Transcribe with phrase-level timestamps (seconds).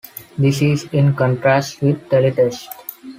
[0.35, 2.69] This is in contrast with teletext.